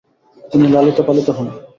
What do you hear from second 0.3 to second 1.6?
তিনি লালিত পালিত হন।